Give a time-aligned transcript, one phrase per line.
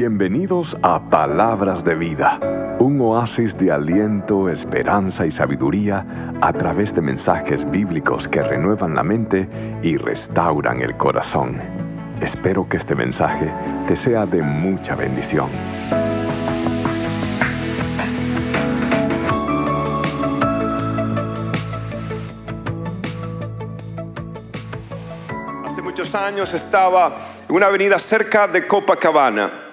[0.00, 2.40] Bienvenidos a Palabras de Vida,
[2.78, 6.06] un oasis de aliento, esperanza y sabiduría
[6.40, 9.46] a través de mensajes bíblicos que renuevan la mente
[9.82, 11.58] y restauran el corazón.
[12.18, 13.52] Espero que este mensaje
[13.86, 15.50] te sea de mucha bendición.
[25.66, 29.68] Hace muchos años estaba en una avenida cerca de Copacabana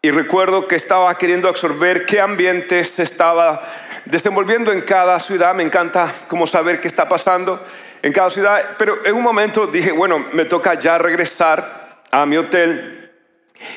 [0.00, 3.62] y recuerdo que estaba queriendo absorber qué ambiente se estaba
[4.04, 5.54] desenvolviendo en cada ciudad.
[5.56, 7.60] Me encanta como saber qué está pasando
[8.00, 8.76] en cada ciudad.
[8.78, 13.10] Pero en un momento dije, bueno, me toca ya regresar a mi hotel.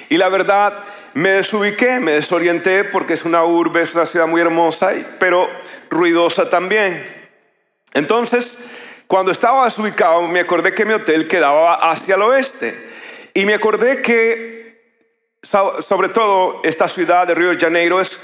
[0.09, 0.83] Y la verdad,
[1.15, 5.49] me desubiqué, me desorienté porque es una urbe, es una ciudad muy hermosa, pero
[5.89, 7.03] ruidosa también.
[7.95, 8.55] Entonces,
[9.07, 12.91] cuando estaba desubicado, me acordé que mi hotel quedaba hacia el oeste.
[13.33, 14.60] Y me acordé que
[15.43, 18.19] sobre todo esta ciudad de Río de Janeiro es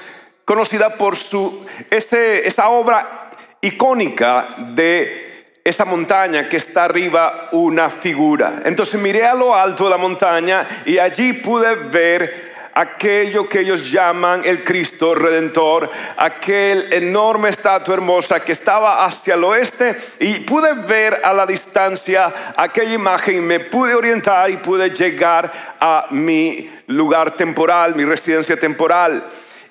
[0.45, 8.61] conocida por su, ese, esa obra icónica de esa montaña que está arriba una figura.
[8.63, 12.46] Entonces miré a lo alto de la montaña y allí pude ver
[12.77, 19.43] aquello que ellos llaman el Cristo Redentor, aquel enorme estatua hermosa que estaba hacia el
[19.43, 25.75] oeste y pude ver a la distancia aquella imagen me pude orientar y pude llegar
[25.79, 29.25] a mi lugar temporal, mi residencia temporal.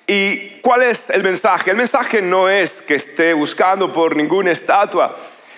[0.05, 1.71] ¿Y cuál es el mensaje?
[1.71, 5.15] El mensaje no es que esté buscando por ninguna estatua.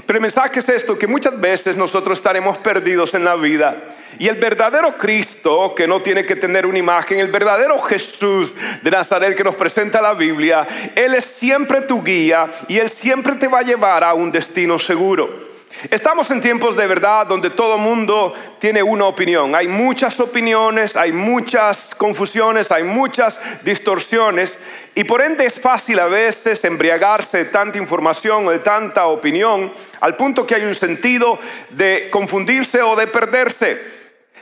[0.09, 3.89] Pero el mensaje es esto, que muchas veces nosotros estaremos perdidos en la vida.
[4.17, 8.89] Y el verdadero Cristo, que no tiene que tener una imagen, el verdadero Jesús de
[8.89, 13.47] Nazaret que nos presenta la Biblia, Él es siempre tu guía y Él siempre te
[13.47, 15.48] va a llevar a un destino seguro.
[15.89, 19.55] Estamos en tiempos de verdad donde todo mundo tiene una opinión.
[19.55, 24.57] Hay muchas opiniones, hay muchas confusiones, hay muchas distorsiones
[24.93, 29.71] y por ende es fácil a veces embriagarse de tanta información o de tanta opinión
[30.01, 31.39] al punto que hay un sentido
[31.69, 33.98] de confundirse o de perderse.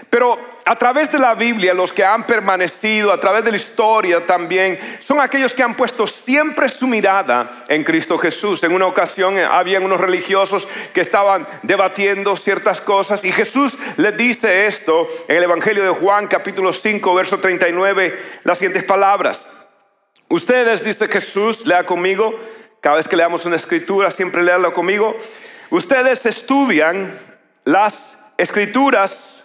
[0.09, 4.25] Pero a través de la Biblia, los que han permanecido, a través de la historia
[4.25, 8.63] también, son aquellos que han puesto siempre su mirada en Cristo Jesús.
[8.63, 14.15] En una ocasión eh, habían unos religiosos que estaban debatiendo ciertas cosas y Jesús les
[14.15, 19.47] dice esto en el Evangelio de Juan capítulo 5, verso 39, las siguientes palabras.
[20.29, 22.33] Ustedes, dice Jesús, lea conmigo,
[22.81, 25.15] cada vez que leamos una escritura, siempre léalo conmigo.
[25.69, 27.17] Ustedes estudian
[27.63, 29.36] las escrituras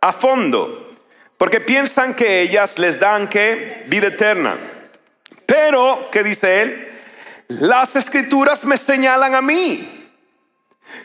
[0.00, 0.96] a fondo,
[1.36, 4.58] porque piensan que ellas les dan que vida eterna.
[5.46, 6.88] Pero, ¿qué dice él?
[7.48, 10.00] Las escrituras me señalan a mí.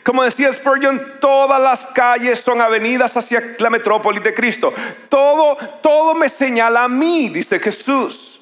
[0.02, 4.72] Como decía Spurgeon, todas las calles son avenidas hacia la metrópoli de Cristo.
[5.08, 8.35] Todo, todo me señala a mí, dice Jesús.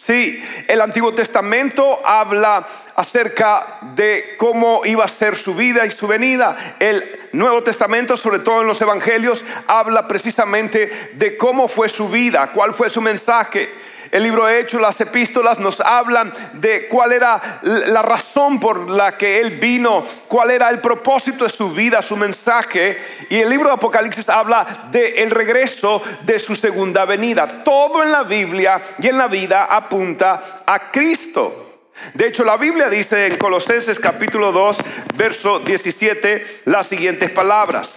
[0.00, 2.64] Sí, el Antiguo Testamento habla
[2.94, 6.76] acerca de cómo iba a ser su vida y su venida.
[6.78, 12.52] El Nuevo Testamento, sobre todo en los Evangelios, habla precisamente de cómo fue su vida,
[12.52, 13.70] cuál fue su mensaje.
[14.10, 19.18] El libro de Hechos, las epístolas nos hablan de cuál era la razón por la
[19.18, 22.98] que Él vino, cuál era el propósito de su vida, su mensaje.
[23.28, 27.62] Y el libro de Apocalipsis habla del el regreso de su segunda venida.
[27.62, 31.82] Todo en la Biblia y en la vida apunta a Cristo.
[32.14, 34.78] De hecho, la Biblia dice en Colosenses capítulo 2,
[35.16, 37.92] verso 17, las siguientes palabras.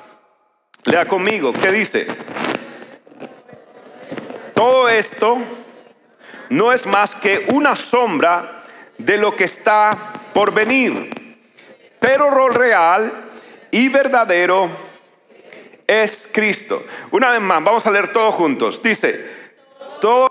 [0.83, 2.07] Lea conmigo, ¿qué dice?
[4.55, 5.37] Todo esto
[6.51, 8.63] no es más que una sombra
[8.97, 9.97] de lo que está
[10.33, 11.09] por venir.
[11.99, 13.29] Pero lo real
[13.71, 14.69] y verdadero
[15.87, 16.83] es Cristo.
[17.11, 18.83] Una vez más, vamos a leer todos juntos.
[18.83, 19.53] Dice,
[20.01, 20.29] todo...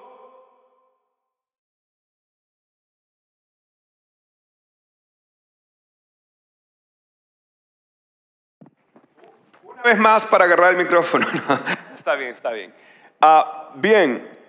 [9.63, 11.27] Una vez más para agarrar el micrófono.
[11.97, 12.75] está bien, está bien.
[13.23, 14.40] Ah, bien,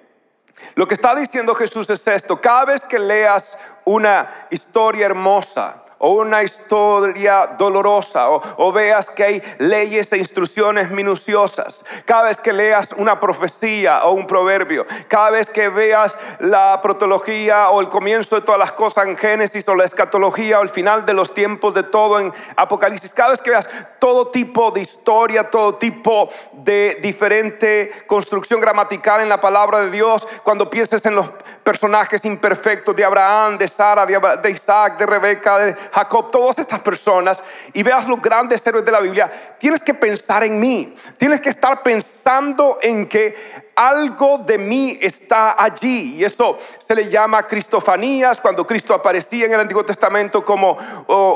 [0.75, 6.13] lo que está diciendo Jesús es esto, cada vez que leas una historia hermosa, o
[6.13, 12.91] una historia dolorosa o, veas que hay leyes e instrucciones minuciosas, cada vez que leas
[12.93, 18.41] una profecía o un proverbio, cada vez que veas la protología o el comienzo de
[18.41, 21.83] todas las cosas en Génesis o la escatología o el final de los tiempos de
[21.83, 23.69] todo en Apocalipsis, cada vez que veas
[23.99, 30.27] todo tipo de historia, todo tipo de diferente construcción gramatical en la palabra de Dios,
[30.43, 31.29] cuando pienses en los
[31.63, 37.43] personajes imperfectos de Abraham, de Sara, de, Isaac, de Rebeca, de Jacob, todas estas personas,
[37.73, 40.95] y veas los grandes héroes de la Biblia, tienes que pensar en mí.
[41.17, 46.15] Tienes que estar pensando en que algo de mí está allí.
[46.15, 50.77] Y eso se le llama cristofanías, cuando Cristo aparecía en el Antiguo Testamento como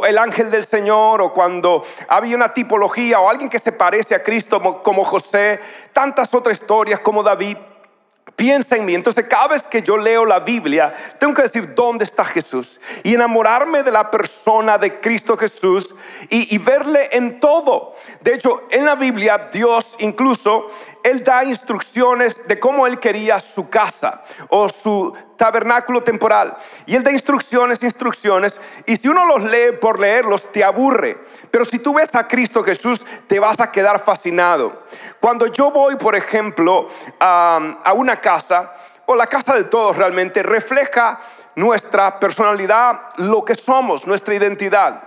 [0.06, 4.24] el ángel del Señor, o cuando había una tipología, o alguien que se parece a
[4.24, 5.60] Cristo como José,
[5.94, 7.58] tantas otras historias como David
[8.36, 8.96] piensa en mí.
[8.96, 13.14] Entonces cada vez que yo leo la Biblia, tengo que decir dónde está Jesús y
[13.14, 15.96] enamorarme de la persona de Cristo Jesús
[16.30, 17.96] y, verle en todo.
[18.22, 20.68] De hecho, en la Biblia Dios incluso
[21.06, 26.58] él da instrucciones de cómo él quería su casa o su tabernáculo temporal.
[26.88, 28.60] Y él da instrucciones, instrucciones.
[28.88, 31.20] Y si uno los lee por leerlos, te aburre.
[31.52, 34.82] Pero si tú ves a Cristo Jesús, te vas a quedar fascinado.
[35.20, 36.88] Cuando yo voy, por ejemplo,
[37.20, 38.74] a, una casa,
[39.06, 41.20] o la casa de todos realmente, refleja
[41.54, 45.04] nuestra personalidad, lo que somos, nuestra identidad.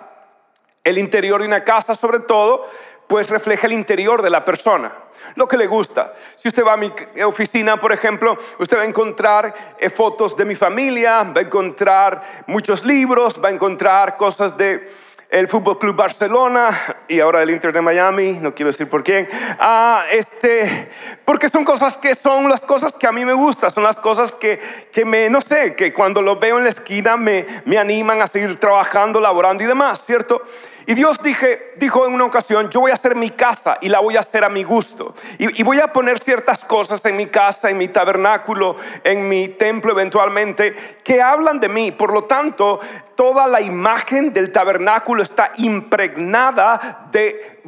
[0.85, 2.67] El interior de una casa, sobre todo,
[3.09, 4.93] pues refleja el interior de la persona,
[5.35, 6.15] lo que le gusta.
[6.37, 6.93] Si usted va a mi
[7.27, 12.45] oficina, por ejemplo, usted va a encontrar eh, fotos de mi familia, va a encontrar
[12.47, 16.71] muchos libros, va a encontrar cosas de el Fútbol Club Barcelona
[17.07, 19.29] y ahora el Inter de Miami, no quiero decir por quién,
[19.59, 20.91] ah, este,
[21.25, 24.35] porque son cosas que son las cosas que a mí me gustan, son las cosas
[24.35, 24.59] que,
[24.91, 28.27] que me, no sé, que cuando lo veo en la esquina me, me animan a
[28.27, 30.43] seguir trabajando, laborando y demás, ¿cierto?
[30.89, 34.17] Y Dios dijo en una ocasión, yo voy a hacer mi casa y la voy
[34.17, 35.15] a hacer a mi gusto.
[35.37, 38.75] Y, voy a poner ciertas cosas en mi casa, en mi tabernáculo,
[39.05, 40.75] en mi templo eventualmente,
[41.05, 41.93] que hablan de mí.
[41.93, 42.81] Por lo tanto,
[43.17, 47.61] toda la imagen del tabernáculo está impregnada de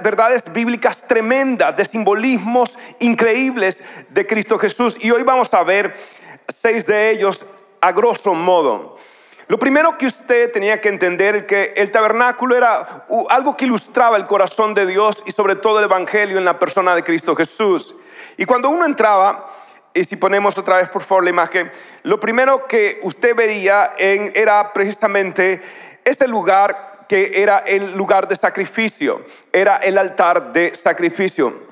[0.00, 4.96] verdades bíblicas tremendas, de simbolismos increíbles de Cristo Jesús.
[5.04, 5.94] Y hoy vamos a ver
[6.48, 7.46] seis de ellos
[7.82, 8.96] a grosso modo.
[9.46, 14.16] Lo primero que usted tenía que entender es que el tabernáculo era algo que ilustraba
[14.16, 17.94] el corazón de Dios y sobre todo el Evangelio en la persona de Cristo Jesús.
[18.38, 19.50] Y cuando uno entraba,
[19.92, 21.70] y si ponemos otra vez por favor la imagen,
[22.04, 25.62] lo primero que usted vería era precisamente
[26.04, 31.64] ese lugar que era el lugar de sacrificio, era el altar de sacrificio.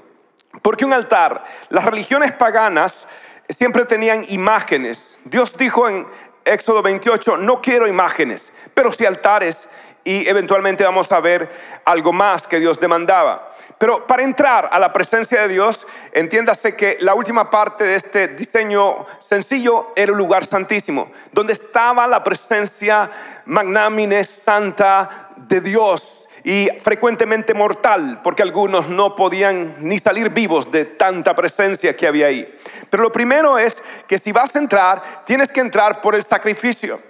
[0.61, 3.09] Porque un altar, las religiones paganas
[3.49, 5.17] siempre tenían imágenes.
[5.25, 6.07] Dios dijo en
[6.45, 9.69] Éxodo 28, no quiero imágenes, pero sí altares
[10.05, 11.49] y eventualmente vamos a ver
[11.85, 13.51] algo más que Dios demandaba.
[13.79, 18.29] Pero para entrar a la presencia de Dios, entiéndase que la última parte de este
[18.29, 23.11] diseño sencillo era el lugar santísimo, donde estaba la presencia
[23.45, 30.85] magnámine, santa de Dios y frecuentemente mortal, porque algunos no podían ni salir vivos de
[30.85, 32.59] tanta presencia que había ahí.
[32.91, 37.01] Pero lo primero es que si vas a entrar, tienes que entrar por el sacrificio.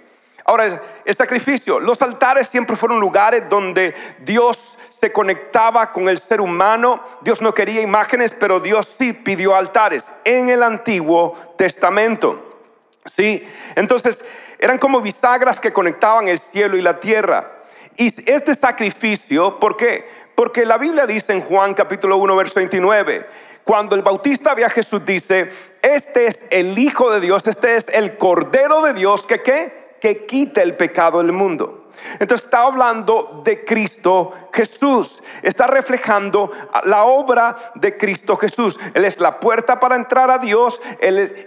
[0.45, 6.41] Ahora, el sacrificio, los altares siempre fueron lugares donde Dios se conectaba con el ser
[6.41, 7.01] humano.
[7.21, 12.59] Dios no quería imágenes, pero Dios sí pidió altares en el Antiguo Testamento.
[13.05, 14.23] Sí, entonces
[14.59, 17.62] eran como bisagras que conectaban el cielo y la tierra.
[17.97, 20.05] Y este sacrificio, ¿por qué?
[20.35, 23.27] Porque la Biblia dice en Juan capítulo 1, verso 29,
[23.63, 25.49] cuando el bautista ve a Jesús dice,
[25.81, 29.95] este es el Hijo de Dios, este es el Cordero de Dios que qué?
[30.01, 31.82] Que quita el pecado del mundo.
[32.19, 36.51] Entonces está hablando de Cristo Jesús, está reflejando
[36.83, 38.79] la obra de Cristo Jesús.
[38.93, 40.81] Él es la puerta para entrar a Dios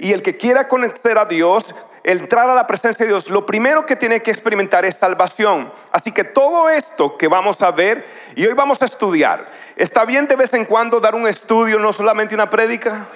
[0.00, 3.85] y el que quiera conocer a Dios, entrar a la presencia de Dios, lo primero
[3.85, 5.73] que tiene que experimentar es salvación.
[5.90, 8.06] Así que todo esto que vamos a ver
[8.37, 11.92] y hoy vamos a estudiar, ¿está bien de vez en cuando dar un estudio, no
[11.92, 13.09] solamente una prédica?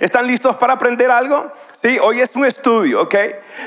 [0.00, 1.52] ¿Están listos para aprender algo?
[1.80, 3.14] Sí, hoy es un estudio, ¿ok?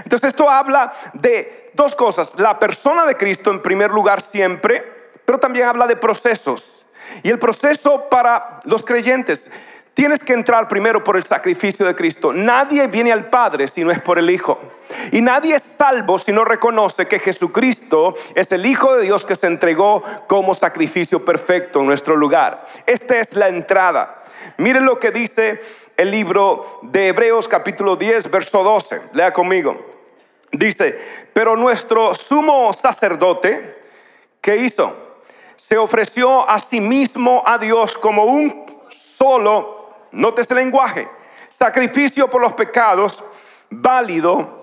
[0.04, 2.38] Entonces esto habla de dos cosas.
[2.40, 4.84] La persona de Cristo en primer lugar siempre,
[5.24, 6.86] pero también habla de procesos.
[7.24, 9.50] Y el proceso para los creyentes,
[9.94, 12.34] tienes que entrar primero por el sacrificio de Cristo.
[12.34, 14.60] Nadie viene al Padre si no es por el Hijo.
[15.12, 19.36] Y nadie es salvo si no reconoce que Jesucristo es el Hijo de Dios que
[19.36, 22.66] se entregó como sacrificio perfecto en nuestro lugar.
[22.86, 24.24] Esta es la entrada.
[24.56, 25.62] Miren lo que dice
[25.98, 29.02] el libro de Hebreos capítulo 10, verso 12.
[29.14, 29.78] Lea conmigo.
[30.52, 30.98] Dice,
[31.34, 33.78] pero nuestro sumo sacerdote,
[34.40, 34.96] ¿qué hizo?
[35.58, 41.08] Se ofreció a sí mismo a Dios como un solo, note ese lenguaje,
[41.50, 43.24] sacrificio por los pecados,
[43.70, 44.57] válido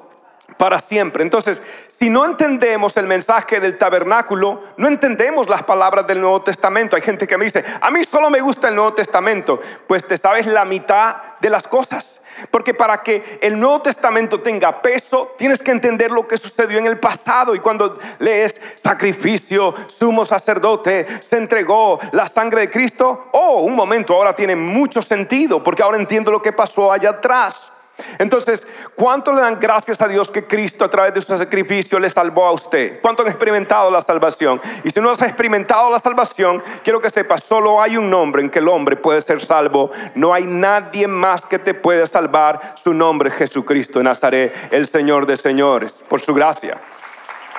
[0.56, 1.22] para siempre.
[1.22, 6.96] Entonces, si no entendemos el mensaje del tabernáculo, no entendemos las palabras del Nuevo Testamento.
[6.96, 9.60] Hay gente que me dice, a mí solo me gusta el Nuevo Testamento.
[9.86, 12.20] Pues te sabes la mitad de las cosas.
[12.50, 16.86] Porque para que el Nuevo Testamento tenga peso, tienes que entender lo que sucedió en
[16.86, 17.54] el pasado.
[17.54, 24.14] Y cuando lees sacrificio, sumo sacerdote, se entregó la sangre de Cristo, oh, un momento,
[24.14, 27.70] ahora tiene mucho sentido, porque ahora entiendo lo que pasó allá atrás.
[28.18, 32.10] Entonces, ¿cuánto le dan gracias a Dios que Cristo a través de su sacrificio le
[32.10, 33.00] salvó a usted?
[33.00, 34.60] ¿Cuánto han experimentado la salvación?
[34.82, 38.50] Y si no has experimentado la salvación, quiero que sepas, solo hay un nombre en
[38.50, 39.90] que el hombre puede ser salvo.
[40.14, 42.74] No hay nadie más que te pueda salvar.
[42.82, 46.80] Su nombre es Jesucristo de Nazaret, el Señor de señores, por su gracia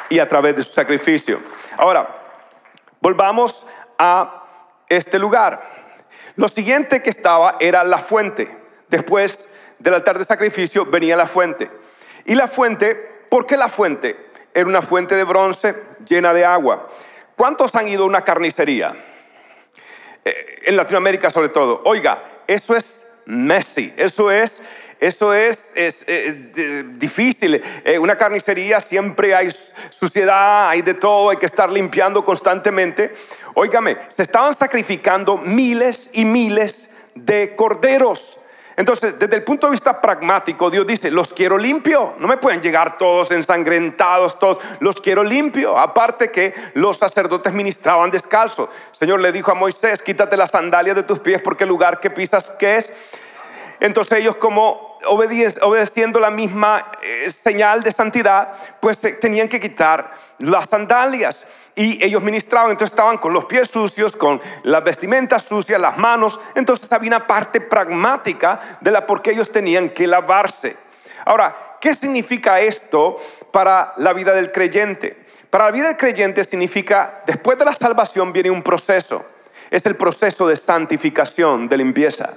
[0.10, 1.40] y a través de su sacrificio.
[1.78, 2.08] Ahora,
[3.00, 3.66] volvamos
[3.98, 4.44] a
[4.90, 5.76] este lugar.
[6.36, 8.58] Lo siguiente que estaba era la fuente.
[8.90, 9.48] Después
[9.86, 11.70] del altar de sacrificio venía la fuente.
[12.26, 12.96] Y la fuente,
[13.30, 14.18] ¿por qué la fuente?
[14.52, 15.76] Era una fuente de bronce
[16.08, 16.90] llena de agua.
[17.36, 18.96] ¿Cuántos han ido a una carnicería?
[20.26, 21.84] Eh, en Latinoamérica sobre todo.
[21.86, 24.60] Oiga, eso es messy, eso es
[25.00, 27.62] eso es, eh, difícil.
[27.84, 29.50] En una carnicería siempre hay
[29.92, 33.14] suciedad, hay de todo, hay que estar limpiando constantemente.
[33.54, 38.40] Óigame, se estaban sacrificando miles y miles de corderos.
[38.78, 42.16] Entonces, desde el punto de vista pragmático, Dios dice, los quiero limpio.
[42.20, 44.58] No me pueden llegar todos ensangrentados, todos.
[44.80, 45.78] Los quiero limpio.
[45.78, 48.70] Aparte que los sacerdotes ministraban descalzo.
[48.92, 52.00] El Señor le dijo a Moisés, quítate las sandalias de tus pies porque el lugar
[52.00, 52.92] que pisas, ¿qué es?
[53.80, 60.70] Entonces ellos como obedeciendo la misma eh, señal de santidad, pues tenían que quitar las
[60.70, 61.46] sandalias.
[61.76, 66.40] Y ellos ministraban, entonces estaban con los pies sucios, con las vestimentas sucias, las manos.
[66.56, 70.78] Entonces había una parte pragmática de la por qué ellos tenían que lavarse.
[71.26, 73.18] Ahora, ¿qué significa esto
[73.52, 75.26] para la vida del creyente?
[75.50, 79.26] Para la vida del creyente significa, después de la salvación viene un proceso.
[79.70, 82.34] Es el proceso de santificación, de limpieza.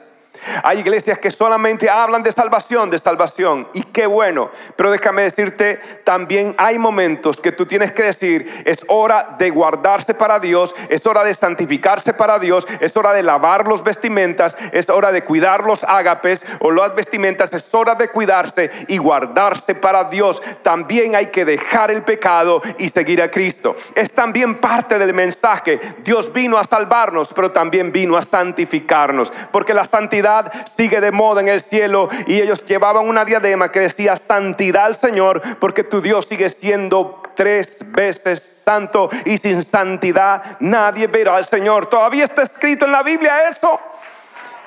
[0.62, 4.50] Hay iglesias que solamente hablan de salvación, de salvación, y qué bueno.
[4.76, 10.14] Pero déjame decirte, también hay momentos que tú tienes que decir, es hora de guardarse
[10.14, 14.88] para Dios, es hora de santificarse para Dios, es hora de lavar los vestimentas, es
[14.88, 20.04] hora de cuidar los ágapes o las vestimentas, es hora de cuidarse y guardarse para
[20.04, 20.42] Dios.
[20.62, 23.76] También hay que dejar el pecado y seguir a Cristo.
[23.94, 25.80] Es también parte del mensaje.
[26.04, 30.27] Dios vino a salvarnos, pero también vino a santificarnos, porque la santidad
[30.76, 34.96] sigue de moda en el cielo y ellos llevaban una diadema que decía santidad al
[34.96, 41.44] Señor porque tu Dios sigue siendo tres veces santo y sin santidad nadie verá al
[41.44, 41.86] Señor.
[41.86, 43.80] Todavía está escrito en la Biblia eso.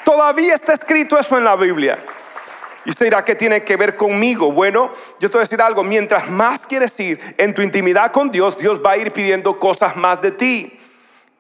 [0.04, 2.00] Todavía está escrito eso en la Biblia.
[2.84, 4.52] Y usted dirá, ¿qué tiene que ver conmigo?
[4.52, 8.32] Bueno, yo te voy a decir algo, mientras más quieres ir en tu intimidad con
[8.32, 10.81] Dios, Dios va a ir pidiendo cosas más de ti.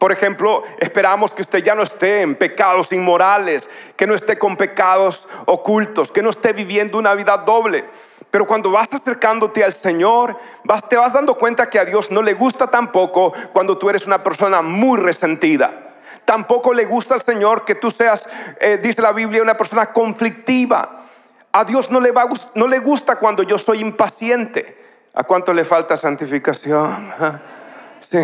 [0.01, 4.57] Por ejemplo, esperamos que usted ya no esté en pecados inmorales, que no esté con
[4.57, 7.85] pecados ocultos, que no esté viviendo una vida doble.
[8.31, 12.23] Pero cuando vas acercándote al Señor, vas, te vas dando cuenta que a Dios no
[12.23, 15.93] le gusta tampoco cuando tú eres una persona muy resentida.
[16.25, 18.27] Tampoco le gusta al Señor que tú seas,
[18.59, 21.03] eh, dice la Biblia, una persona conflictiva.
[21.51, 24.79] A Dios no le, va, no le gusta cuando yo soy impaciente.
[25.13, 27.13] ¿A cuánto le falta santificación?
[28.01, 28.17] Sí.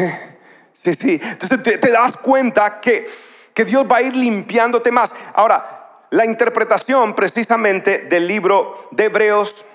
[0.83, 1.19] Sí, sí.
[1.21, 3.09] Entonces te, das cuenta que,
[3.53, 5.13] que Dios va a ir limpiándote más.
[5.33, 9.65] Ahora, la interpretación precisamente del libro de Hebreos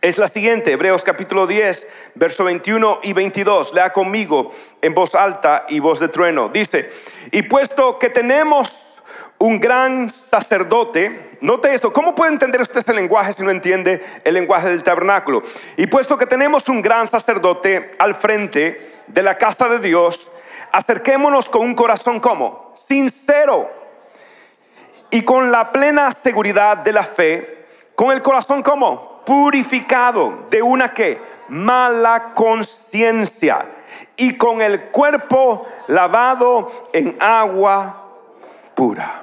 [0.00, 3.74] es la siguiente, Hebreos capítulo 10, verso 21 y 22.
[3.74, 4.50] Lea conmigo
[4.80, 6.48] en voz alta y voz de trueno.
[6.48, 6.90] Dice,
[7.30, 9.00] y puesto que tenemos
[9.38, 14.34] un gran sacerdote, note eso, ¿cómo puede entender usted ese lenguaje si no entiende el
[14.34, 15.42] lenguaje del tabernáculo?
[15.76, 20.30] Y puesto que tenemos un gran sacerdote al frente, de la casa de Dios,
[20.72, 23.70] acerquémonos con un corazón como sincero
[25.10, 30.92] y con la plena seguridad de la fe, con el corazón como purificado de una
[30.92, 33.66] que mala conciencia
[34.16, 38.02] y con el cuerpo lavado en agua
[38.74, 39.22] pura.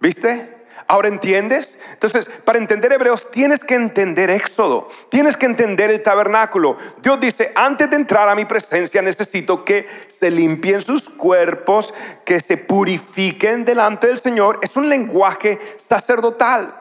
[0.00, 0.61] ¿Viste?
[0.92, 1.78] ¿Ahora entiendes?
[1.94, 6.76] Entonces, para entender Hebreos tienes que entender Éxodo, tienes que entender el tabernáculo.
[7.00, 11.94] Dios dice, antes de entrar a mi presencia necesito que se limpien sus cuerpos,
[12.26, 14.58] que se purifiquen delante del Señor.
[14.60, 16.78] Es un lenguaje sacerdotal.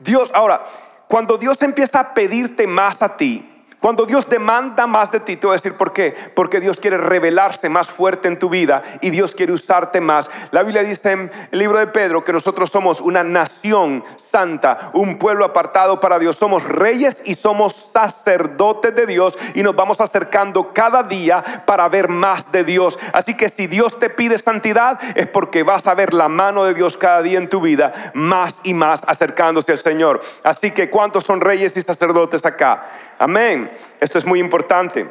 [0.00, 0.64] Dios, ahora,
[1.06, 3.53] cuando Dios empieza a pedirte más a ti,
[3.84, 6.14] Cuando Dios demanda más de ti, te voy a decir por qué.
[6.34, 10.30] Porque Dios quiere revelarse más fuerte en tu vida y Dios quiere usarte más.
[10.52, 15.18] La Biblia dice en el libro de Pedro que nosotros somos una nación santa, un
[15.18, 16.36] pueblo apartado para Dios.
[16.36, 22.08] Somos reyes y somos sacerdotes de Dios y nos vamos acercando cada día para ver
[22.08, 22.98] más de Dios.
[23.12, 26.72] Así que si Dios te pide santidad es porque vas a ver la mano de
[26.72, 30.22] Dios cada día en tu vida, más y más acercándose al Señor.
[30.42, 32.84] Así que ¿cuántos son reyes y sacerdotes acá?
[33.18, 33.73] Amén.
[34.00, 35.08] Esto es muy importante.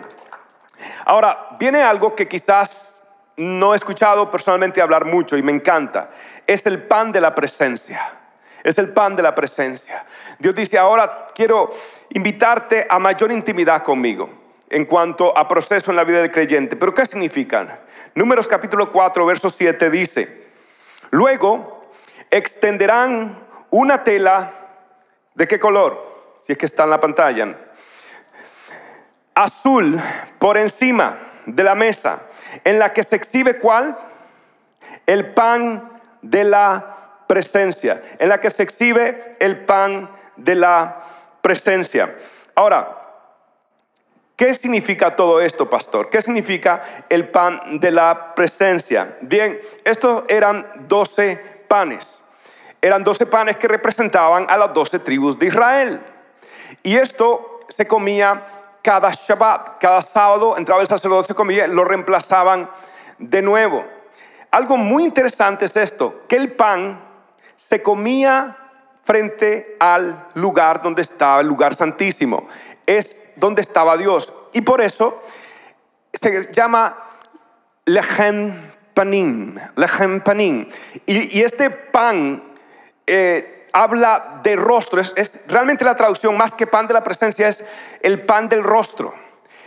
[1.06, 3.02] Ahora, viene algo que quizás
[3.38, 6.12] no he escuchado personalmente hablar mucho y me encanta.
[6.46, 8.20] Es el pan de la presencia.
[8.64, 10.06] Es el pan de la presencia.
[10.40, 11.72] Dios dice, ahora quiero
[12.10, 14.30] invitarte a mayor intimidad conmigo
[14.70, 16.76] en cuanto a proceso en la vida del creyente.
[16.76, 17.80] Pero ¿qué significan?
[18.16, 20.48] Números capítulo 4, verso 7 dice,
[21.10, 21.92] luego
[22.30, 23.40] extenderán
[23.70, 24.52] una tela
[25.36, 27.58] de qué color, si es que está en la pantalla,
[29.36, 30.00] azul
[30.40, 32.22] por encima de la mesa,
[32.64, 33.98] en la que se exhibe cuál?
[35.06, 36.98] El pan de la
[37.28, 41.02] presencia, en la que se exhibe el pan de la
[41.42, 42.16] presencia.
[42.56, 42.98] Ahora,
[44.36, 46.10] ¿qué significa todo esto, pastor?
[46.10, 49.18] ¿Qué significa el pan de la presencia?
[49.22, 51.36] Bien, estos eran doce
[51.68, 52.22] panes.
[52.82, 56.02] Eran doce panes que representaban a las doce tribus de Israel.
[56.84, 58.46] Y esto se comía
[58.84, 62.70] cada Shabbat, cada sábado entraba el sacerdote, se comía, lo reemplazaban
[63.18, 63.86] de nuevo.
[64.52, 67.02] Algo muy interesante es esto, que el pan
[67.56, 68.58] se comía
[69.04, 72.48] frente al lugar donde estaba el lugar santísimo.
[72.86, 74.34] Es donde estaba Dios.
[74.52, 75.22] Y por eso
[76.14, 76.96] se llama
[77.86, 78.54] lechem
[78.94, 79.60] panim,
[80.24, 80.70] panim.
[81.06, 82.44] Y, este pan
[83.08, 87.66] eh, habla de rostro, es, realmente la traducción más que pan de la presencia es
[88.02, 89.14] el pan del rostro.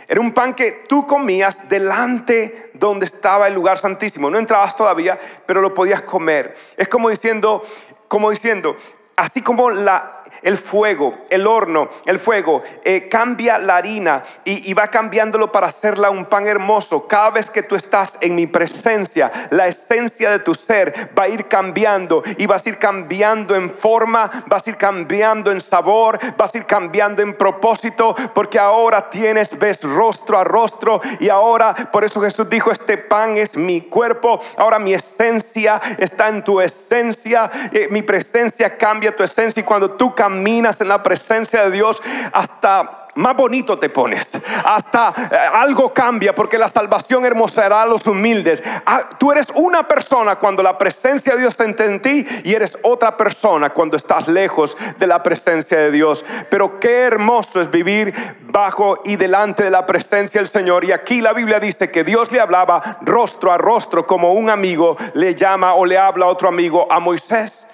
[0.07, 4.29] Era un pan que tú comías delante donde estaba el lugar santísimo.
[4.29, 6.55] No entrabas todavía, pero lo podías comer.
[6.77, 7.61] Es como diciendo,
[8.07, 8.77] como diciendo,
[9.17, 14.87] así como la, el fuego, el horno, el fuego, eh, cambia la harina y, va
[14.89, 17.07] cambiándolo para hacerla un pan hermoso.
[17.07, 21.27] Cada vez que tú estás en mi presencia, la esencia de tu ser va a
[21.27, 26.19] ir cambiando y vas a ir cambiando en forma, vas a ir cambiando en sabor,
[26.37, 31.73] vas a ir cambiando en propósito, porque ahora tienes, ves rostro a rostro y ahora,
[31.91, 36.61] por eso Jesús dijo, este pan es mi cuerpo, ahora mi esencia está en tu
[36.61, 41.71] esencia, eh, mi presencia cambia tu esencia y cuando tú caminas en la presencia de
[41.71, 42.01] Dios,
[42.33, 44.29] hasta más bonito te pones.
[44.63, 48.63] Hasta eh, algo cambia porque la salvación hermosará a los humildes.
[48.85, 52.77] Ah, tú eres una persona cuando la presencia de Dios está en ti y eres
[52.83, 56.23] otra persona cuando estás lejos de la presencia de Dios.
[56.49, 60.85] Pero qué hermoso es vivir bajo y delante de la presencia del Señor.
[60.85, 64.95] Y aquí la Biblia dice que Dios le hablaba rostro a rostro como un amigo
[65.15, 67.66] le llama o le habla a otro amigo a Moisés.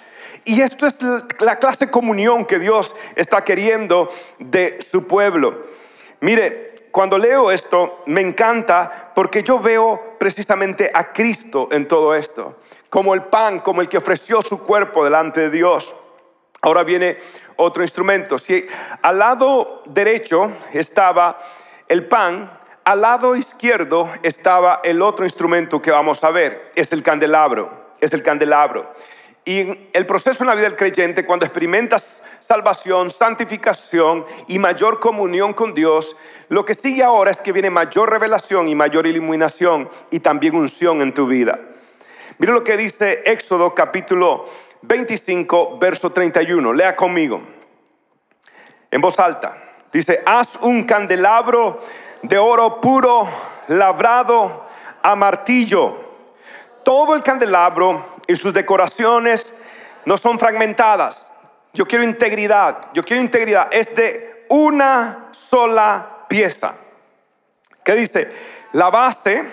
[0.46, 1.00] Y esto es
[1.40, 5.64] la clase de comunión que Dios está queriendo de su pueblo.
[6.20, 12.58] Mire, cuando leo esto me encanta porque yo veo precisamente a Cristo en todo esto,
[12.90, 15.96] como el pan, como el que ofreció su cuerpo delante de Dios.
[16.62, 17.18] Ahora viene
[17.56, 18.38] otro instrumento.
[18.38, 18.68] Si
[19.02, 21.40] al lado derecho estaba
[21.88, 27.02] el pan, al lado izquierdo estaba el otro instrumento que vamos a ver, es el
[27.02, 28.94] candelabro, es el candelabro.
[29.46, 35.54] Y el proceso en la vida del creyente, cuando experimentas salvación, santificación y mayor comunión
[35.54, 36.16] con Dios,
[36.50, 41.02] lo que sigue ahora es que viene mayor revelación y mayor iluminación y también unción
[41.02, 41.60] en tu vida.
[42.38, 44.46] Mira lo que dice Éxodo capítulo
[44.82, 46.74] 25, verso 31.
[46.74, 47.42] Lea conmigo.
[48.92, 49.58] En voz alta.
[49.92, 51.80] Dice, haz un candelabro
[52.22, 53.28] de oro puro,
[53.68, 54.66] labrado
[55.02, 55.98] a martillo.
[56.84, 59.54] Todo el candelabro y sus decoraciones
[60.06, 61.34] no son fragmentadas.
[61.74, 63.68] Yo quiero integridad, yo quiero integridad.
[63.72, 66.76] Es de una sola pieza.
[67.84, 68.32] ¿Qué dice?
[68.74, 69.44] La base,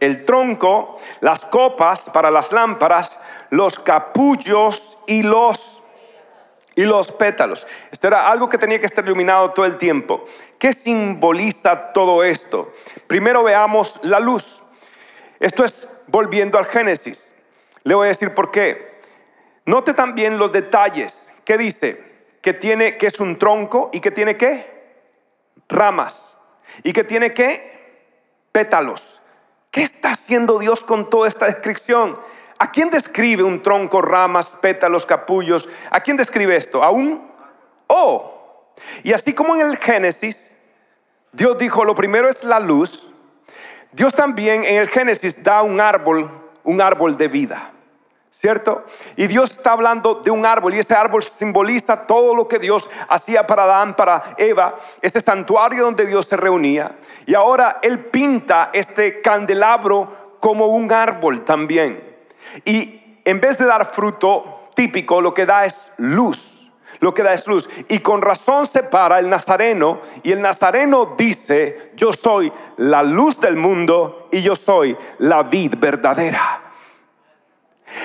[0.00, 3.18] el tronco, las copas para las lámparas,
[3.50, 5.82] los capullos y los
[6.74, 7.66] y los pétalos.
[7.90, 10.24] Esto era algo que tenía que estar iluminado todo el tiempo.
[10.58, 12.72] ¿Qué simboliza todo esto?
[13.06, 14.62] Primero veamos la luz.
[15.38, 17.31] Esto es volviendo al Génesis.
[17.84, 19.00] Le voy a decir por qué.
[19.64, 21.28] Note también los detalles.
[21.44, 22.02] ¿Qué dice?
[22.40, 24.66] Que tiene que es un tronco y que tiene qué?
[25.68, 26.36] Ramas.
[26.82, 27.72] Y que tiene qué?
[28.52, 29.20] Pétalos.
[29.70, 32.18] ¿Qué está haciendo Dios con toda esta descripción?
[32.58, 35.68] ¿A quién describe un tronco, ramas, pétalos, capullos?
[35.90, 36.82] ¿A quién describe esto?
[36.82, 37.30] ¿A un
[37.86, 38.74] O?
[39.02, 40.52] Y así como en el Génesis,
[41.32, 43.08] Dios dijo, lo primero es la luz.
[43.92, 46.30] Dios también en el Génesis da un árbol,
[46.64, 47.71] un árbol de vida.
[48.32, 48.86] ¿Cierto?
[49.14, 52.88] Y Dios está hablando de un árbol y ese árbol simboliza todo lo que Dios
[53.08, 56.96] hacía para Adán, para Eva, ese santuario donde Dios se reunía.
[57.26, 62.02] Y ahora Él pinta este candelabro como un árbol también.
[62.64, 66.48] Y en vez de dar fruto típico, lo que da es luz
[67.00, 67.68] lo que da es luz.
[67.88, 73.40] Y con razón se para el nazareno y el nazareno dice, yo soy la luz
[73.40, 76.71] del mundo y yo soy la vid verdadera.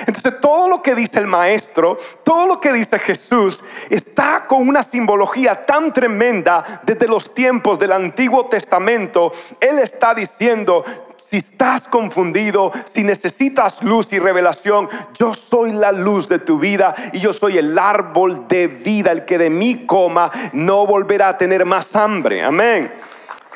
[0.06, 4.82] Entonces todo lo que dice el maestro, todo lo que dice Jesús, está con una
[4.82, 9.32] simbología tan tremenda desde los tiempos del Antiguo Testamento.
[9.60, 10.84] Él está diciendo,
[11.28, 16.94] si estás confundido, si necesitas luz y revelación, yo soy la luz de tu vida
[17.12, 19.12] y yo soy el árbol de vida.
[19.12, 22.42] El que de mí coma no volverá a tener más hambre.
[22.42, 22.92] Amén.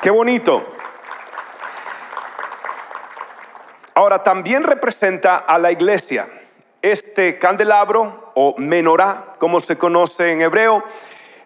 [0.01, 0.63] Qué bonito.
[3.95, 6.27] Ahora también representa a la iglesia.
[6.81, 10.83] Este candelabro o menorá, como se conoce en hebreo,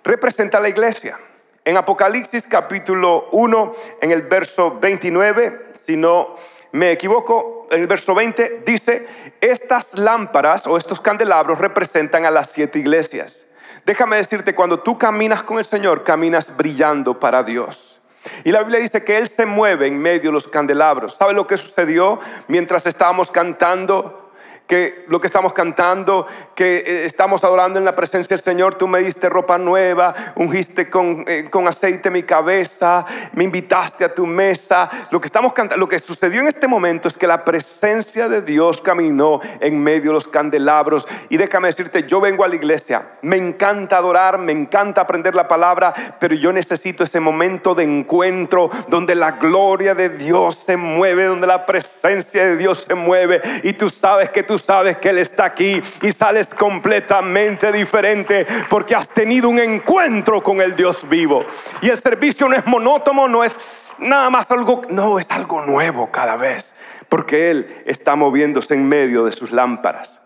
[0.04, 1.20] representa a la iglesia.
[1.66, 6.36] En Apocalipsis capítulo 1, en el verso 29, si no
[6.72, 9.06] me equivoco, en el verso 20 dice,
[9.42, 13.46] estas lámparas o estos candelabros representan a las siete iglesias.
[13.86, 17.97] Déjame decirte, cuando tú caminas con el Señor, caminas brillando para Dios.
[18.44, 21.16] Y la Biblia dice que Él se mueve en medio de los candelabros.
[21.16, 24.27] ¿Sabe lo que sucedió mientras estábamos cantando?
[24.68, 28.88] Que lo que estamos cantando, que eh, estamos adorando en la presencia del Señor, tú
[28.88, 34.26] me diste ropa nueva, ungiste con, eh, con, aceite mi cabeza, me invitaste a tu
[34.26, 34.90] mesa.
[35.10, 38.42] Lo que estamos cantando, lo que sucedió en este momento es que la presencia de
[38.42, 41.08] Dios caminó en medio de los candelabros.
[41.30, 45.48] Y déjame decirte, yo vengo a la iglesia, me encanta adorar, me encanta aprender la
[45.48, 51.26] palabra, pero yo necesito ese momento de encuentro donde la gloria de Dios se mueve,
[51.26, 53.42] donde la presencia de Dios se mueve.
[53.64, 58.96] Y tú sabes que tú sabes que Él está aquí y sales completamente diferente porque
[58.96, 61.46] has tenido un encuentro con el Dios vivo.
[61.82, 63.60] Y el servicio no es monótono, no es
[63.98, 66.74] nada más algo, no, es algo nuevo cada vez,
[67.10, 70.22] porque Él está moviéndose en medio de sus lámparas.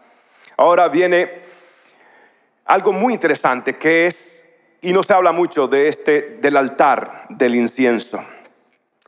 [0.57, 1.41] Ahora viene
[2.65, 4.43] algo muy interesante que es,
[4.81, 8.23] y no se habla mucho de este, del altar del incienso.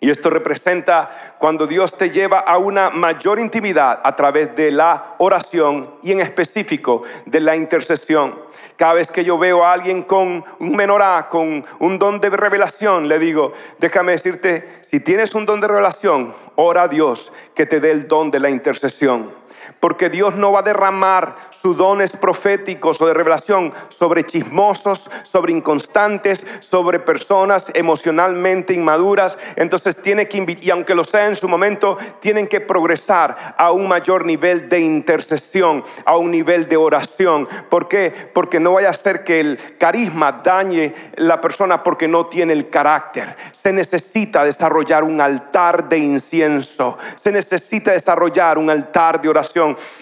[0.04, 5.16] Y esto representa cuando Dios te lleva a una mayor intimidad a través de la
[5.18, 8.38] oración y en específico de la intercesión.
[8.76, 13.08] Cada vez que yo veo a alguien con un menorá, con un don de revelación,
[13.08, 17.80] le digo, déjame decirte, si tienes un don de revelación, ora a Dios que te
[17.80, 19.43] dé el don de la intercesión
[19.80, 25.54] porque Dios no va a derramar sus dones proféticos o de revelación sobre chismosos, sobre
[25.54, 29.38] inconstantes, sobre personas emocionalmente inmaduras.
[29.56, 33.88] Entonces tiene que, y aunque lo sea en su momento, tienen que progresar a un
[33.88, 37.48] mayor nivel de intercesión, a un nivel de oración.
[37.70, 38.14] ¿Por qué?
[38.34, 42.70] Porque no vaya a ser que el carisma dañe la persona porque no tiene el
[42.70, 43.36] carácter.
[43.52, 49.53] Se necesita desarrollar un altar de incienso, se necesita desarrollar un altar de oración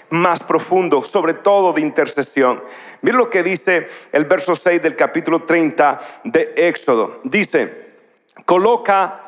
[0.10, 2.64] más profundo, sobre todo de intercesión.
[3.02, 7.20] Mira lo que dice el verso 6 del capítulo 30 de Éxodo.
[7.24, 7.92] Dice,
[8.46, 9.22] coloca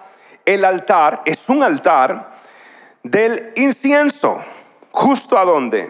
[0.45, 2.31] el altar, es un altar
[3.01, 4.41] del incienso,
[4.91, 5.89] justo a donde,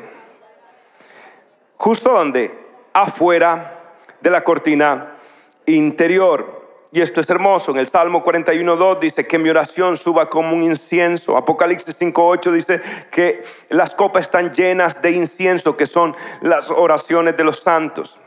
[1.78, 3.80] justo a donde, afuera
[4.22, 5.17] de la cortina
[5.65, 6.62] interior.
[6.93, 7.71] Y esto es hermoso.
[7.71, 11.36] En el Salmo 41.2 dice que mi oración suba como un incienso.
[11.36, 17.43] Apocalipsis 5.8 dice que las copas están llenas de incienso, que son las oraciones de
[17.45, 18.19] los santos.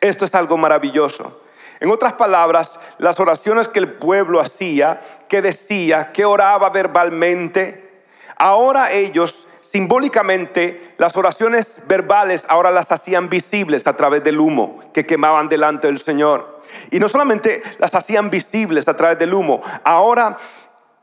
[0.00, 1.40] Esto es algo maravilloso.
[1.78, 8.02] En otras palabras, las oraciones que el pueblo hacía, que decía, que oraba verbalmente,
[8.36, 15.04] ahora ellos simbólicamente las oraciones verbales ahora las hacían visibles a través del humo que
[15.04, 16.62] quemaban delante del Señor.
[16.90, 20.36] Y no solamente las hacían visibles a través del humo, ahora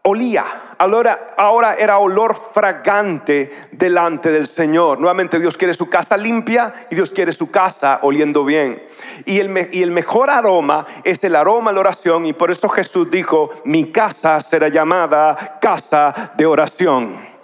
[0.01, 0.45] olía,
[0.77, 4.99] ahora, era olor fragante delante del Señor.
[4.99, 8.83] Nuevamente Dios quiere su casa limpia y Dios quiere su casa oliendo bien.
[9.25, 12.69] Y el, y el mejor aroma es el aroma de la oración y por eso
[12.69, 17.34] Jesús dijo, mi casa será llamada casa de oración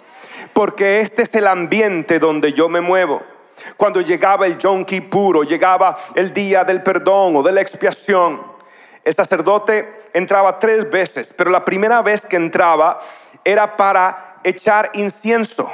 [0.52, 3.22] porque este es el ambiente donde yo me muevo.
[3.76, 8.42] Cuando llegaba el Yom Kippur llegaba el día del perdón o de la expiación,
[9.04, 13.00] el sacerdote entraba tres veces, pero la primera vez que entraba
[13.44, 15.70] era para echar incienso.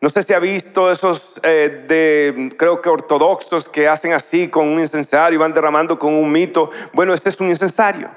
[0.00, 4.66] No sé si ha visto esos eh, de, creo que ortodoxos que hacen así con
[4.66, 6.70] un incensario, van derramando con un mito.
[6.92, 8.10] Bueno, este es un incensario.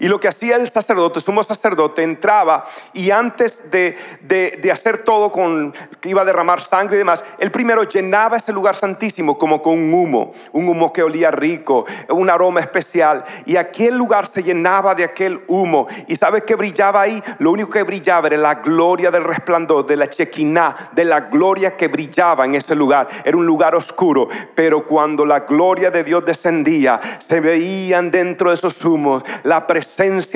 [0.00, 5.30] Y lo que hacía el sacerdote, sumo sacerdote, entraba y antes de, de, hacer todo
[5.30, 9.60] con que iba a derramar sangre y demás, él primero llenaba ese lugar santísimo como
[9.60, 13.24] con un humo, un humo que olía rico, un aroma especial.
[13.44, 15.86] Y aquel lugar se llenaba de aquel humo.
[16.06, 17.22] ¿Y sabe qué brillaba ahí?
[17.38, 21.76] Lo único que brillaba era la gloria del resplandor, de la chequiná, de la gloria
[21.76, 23.06] que brillaba en ese lugar.
[23.22, 28.54] Era un lugar oscuro, pero cuando la gloria de Dios descendía, se veían dentro de
[28.54, 29.89] esos humos la presencia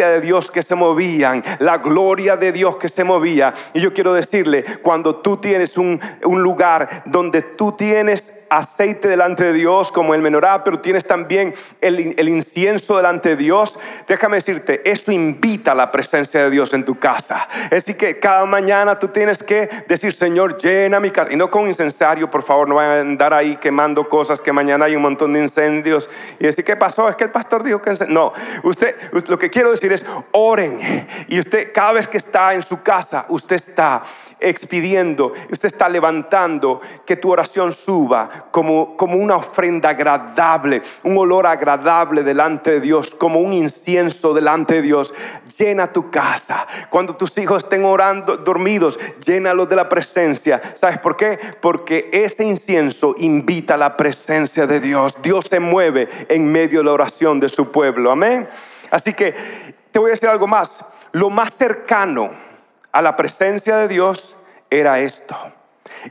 [0.09, 3.55] de Dios que se movían, la gloria de Dios que se movía.
[3.73, 9.45] Y yo quiero decirle, cuando tú tienes un, un lugar donde tú tienes aceite delante
[9.45, 14.89] de Dios como el menorá, pero tienes también el, incienso delante de Dios, déjame decirte,
[14.89, 17.49] eso invita a la presencia de Dios en tu casa.
[17.71, 21.33] Decir, que cada mañana tú tienes que decir, Señor, llena mi casa.
[21.33, 24.87] Y no con incensario, por favor, no vayan a andar ahí quemando cosas que mañana
[24.87, 26.09] hay un montón de incendios.
[26.39, 27.09] Y decir, ¿qué pasó?
[27.09, 27.93] Es que el pastor dijo que...
[28.09, 28.97] No, usted,
[29.29, 31.07] lo que quiero decir es, oren.
[31.29, 34.03] Y usted, cada vez que está en su casa, usted está
[34.41, 41.47] expidiendo, usted está levantando, que tu oración suba como, como una ofrenda agradable, un olor
[41.47, 45.13] agradable delante de Dios, como un incienso delante de Dios.
[45.59, 46.67] Llena tu casa.
[46.91, 50.61] Cuando tus hijos estén orando, dormidos, llénalos de la presencia.
[50.75, 51.39] ¿Sabes por qué?
[51.61, 55.21] Porque ese incienso invita a la presencia de Dios.
[55.23, 58.11] Dios se mueve en medio de la oración de su pueblo.
[58.11, 58.49] Amén.
[58.91, 59.35] Así que
[59.91, 60.85] te voy a decir algo más.
[61.13, 62.31] Lo más cercano
[62.93, 64.37] a la presencia de Dios
[64.71, 65.37] era esto.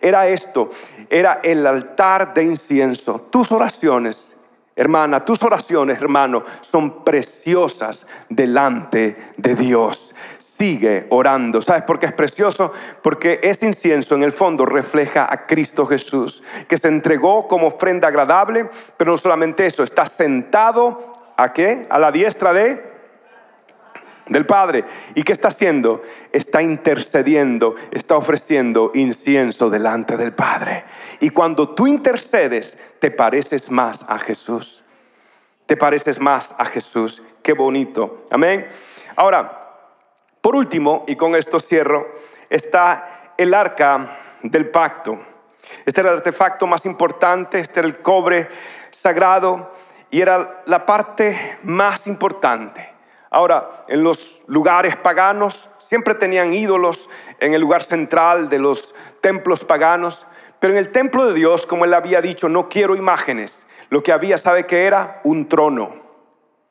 [0.01, 0.71] Era esto,
[1.09, 3.27] era el altar de incienso.
[3.29, 4.31] Tus oraciones,
[4.75, 10.13] hermana, tus oraciones, hermano, son preciosas delante de Dios.
[10.37, 11.61] Sigue orando.
[11.61, 12.71] ¿Sabes por qué es precioso?
[13.01, 18.07] Porque ese incienso en el fondo refleja a Cristo Jesús, que se entregó como ofrenda
[18.07, 21.87] agradable, pero no solamente eso, está sentado a qué?
[21.89, 22.92] A la diestra de
[24.27, 24.85] del Padre.
[25.15, 26.01] ¿Y qué está haciendo?
[26.31, 30.85] Está intercediendo, está ofreciendo incienso delante del Padre.
[31.19, 34.83] Y cuando tú intercedes, te pareces más a Jesús.
[35.65, 37.21] Te pareces más a Jesús.
[37.41, 38.25] Qué bonito.
[38.29, 38.67] Amén.
[39.15, 39.63] Ahora,
[40.41, 42.05] por último, y con esto cierro,
[42.49, 45.19] está el arca del pacto.
[45.85, 48.49] Este era el artefacto más importante, este era el cobre
[48.91, 49.71] sagrado
[50.09, 52.92] y era la parte más importante.
[53.33, 59.65] Ahora, en los lugares paganos siempre tenían ídolos en el lugar central de los templos
[59.65, 60.27] paganos,
[60.59, 63.65] pero en el templo de Dios, como él había dicho, no quiero imágenes.
[63.89, 65.19] Lo que había, ¿sabe qué era?
[65.23, 65.95] Un trono.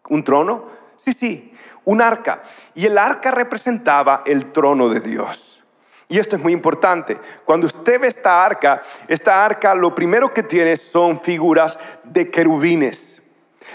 [0.08, 0.66] ¿Un trono?
[0.94, 1.52] Sí, sí,
[1.84, 2.42] un arca.
[2.76, 5.60] Y el arca representaba el trono de Dios.
[6.06, 7.18] Y esto es muy importante.
[7.44, 13.11] Cuando usted ve esta arca, esta arca lo primero que tiene son figuras de querubines.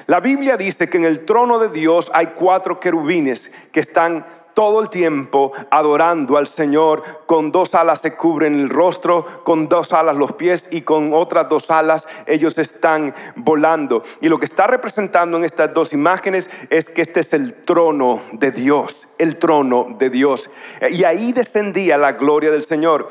[0.05, 4.25] La Biblia dice que en el trono de Dios hay cuatro querubines que están
[4.57, 7.03] todo el tiempo adorando al Señor.
[7.27, 11.47] Con dos alas se cubren el rostro, con dos alas los pies y con otras
[11.47, 14.01] dos alas ellos están volando.
[14.19, 18.19] Y lo que está representando en estas dos imágenes es que este es el trono
[18.31, 20.49] de Dios, el trono de Dios.
[20.89, 23.09] Y ahí descendía la gloria del Señor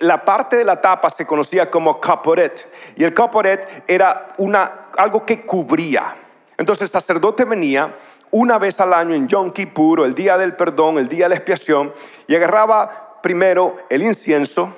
[0.00, 5.24] la parte de la tapa se conocía como caporet y el caporet era una, algo
[5.24, 6.16] que cubría.
[6.56, 7.94] Entonces el sacerdote venía
[8.30, 11.34] una vez al año en Yom Kippur, el día del perdón, el día de la
[11.36, 11.92] expiación,
[12.26, 14.72] y agarraba primero el incienso,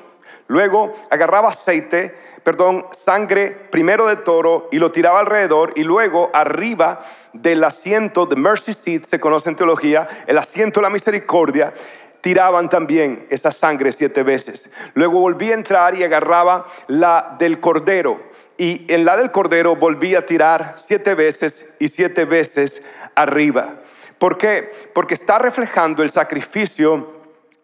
[0.46, 7.00] luego agarraba aceite, perdón, sangre primero de toro y lo tiraba alrededor y luego arriba
[7.32, 11.72] del asiento de mercy seat, se conoce en teología, el asiento de la misericordia,
[12.20, 14.68] tiraban también esa sangre siete veces.
[14.94, 18.20] Luego volvía a entrar y agarraba la del cordero
[18.58, 22.82] y en la del cordero volví a tirar siete veces y siete veces
[23.14, 23.80] arriba.
[24.18, 24.70] ¿Por qué?
[24.94, 27.16] Porque está reflejando el sacrificio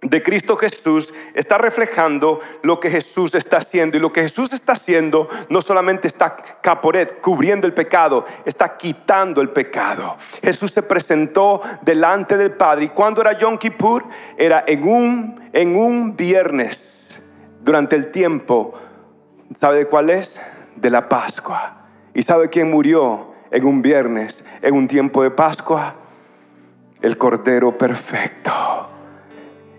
[0.02, 3.96] de Cristo Jesús está reflejando lo que Jesús está haciendo.
[3.96, 9.40] Y lo que Jesús está haciendo no solamente está caporet, cubriendo el pecado, está quitando
[9.40, 10.16] el pecado.
[10.42, 12.86] Jesús se presentó delante del Padre.
[12.86, 14.04] ¿Y cuando era Yom Kippur?
[14.36, 17.20] Era en un, en un viernes,
[17.60, 18.74] durante el tiempo,
[19.54, 20.40] ¿sabe de cuál es?
[20.76, 21.76] De la Pascua.
[22.14, 25.94] ¿Y sabe quién murió en un viernes, en un tiempo de Pascua?
[27.00, 28.52] El Cordero Perfecto.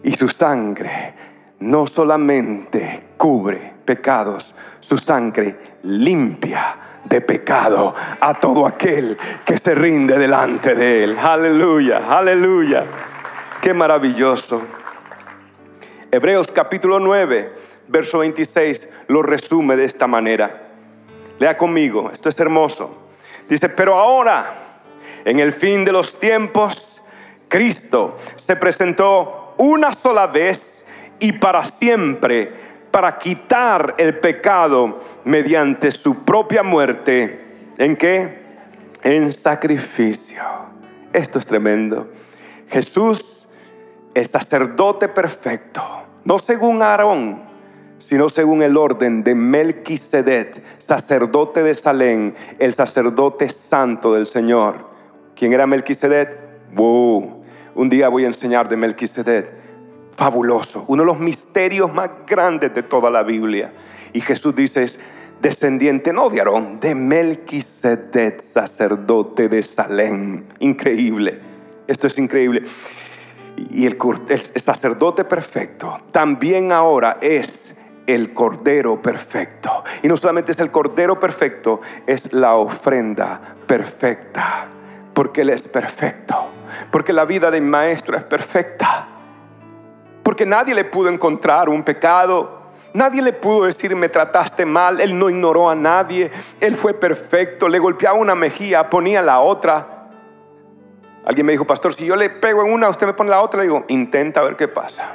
[0.03, 1.13] Y su sangre
[1.59, 6.75] no solamente cubre pecados, su sangre limpia
[7.05, 11.17] de pecado a todo aquel que se rinde delante de él.
[11.17, 12.85] Aleluya, aleluya.
[13.61, 14.61] Qué maravilloso.
[16.11, 17.53] Hebreos capítulo 9,
[17.87, 20.62] verso 26 lo resume de esta manera.
[21.43, 22.89] Lea conmigo, esto es hermoso.
[23.49, 24.53] Dice, pero ahora,
[25.25, 27.01] en el fin de los tiempos,
[27.49, 30.85] Cristo se presentó una sola vez
[31.19, 32.53] y para siempre
[32.91, 37.43] para quitar el pecado mediante su propia muerte.
[37.77, 38.41] ¿En qué?
[39.01, 40.43] En sacrificio.
[41.11, 42.07] Esto es tremendo.
[42.69, 43.49] Jesús,
[44.13, 45.83] el sacerdote perfecto,
[46.23, 47.52] no según Aarón,
[48.03, 54.89] sino según el orden de Melquisedec, sacerdote de Salem, el sacerdote santo del Señor.
[55.35, 56.29] ¿Quién era Melquisedec?
[56.73, 57.43] Wow.
[57.75, 59.53] Un día voy a enseñar de Melquisedec.
[60.15, 63.73] Fabuloso, uno de los misterios más grandes de toda la Biblia.
[64.11, 64.99] Y Jesús dice, es
[65.41, 70.43] descendiente no de Aarón, de Melquisedec, sacerdote de Salem.
[70.59, 71.39] Increíble.
[71.87, 72.63] Esto es increíble.
[73.55, 73.97] Y el,
[74.55, 77.62] sacerdote perfecto también ahora es
[78.07, 79.83] el cordero perfecto.
[80.01, 84.67] Y no solamente es el cordero perfecto, es la ofrenda perfecta.
[85.13, 86.49] Porque Él es perfecto.
[86.91, 89.07] Porque la vida del maestro es perfecta.
[90.23, 92.61] Porque nadie le pudo encontrar un pecado.
[92.93, 94.99] Nadie le pudo decir me trataste mal.
[94.99, 96.31] Él no ignoró a nadie.
[96.59, 97.67] Él fue perfecto.
[97.67, 100.09] Le golpeaba una mejilla, ponía la otra.
[101.25, 103.59] Alguien me dijo, pastor, si yo le pego en una, usted me pone la otra,
[103.59, 105.13] le digo, intenta ver qué pasa.